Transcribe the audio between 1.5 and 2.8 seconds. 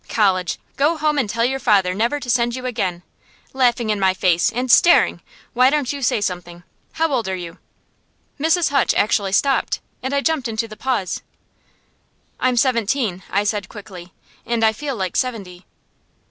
father never to send you